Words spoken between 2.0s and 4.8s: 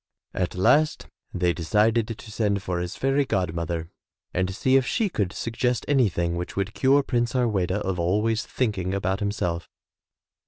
to send for his fairy god mother and see